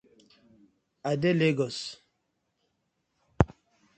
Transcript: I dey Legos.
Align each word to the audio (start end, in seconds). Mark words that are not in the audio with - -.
I 1.09 1.13
dey 1.21 1.35
Legos. 1.41 1.77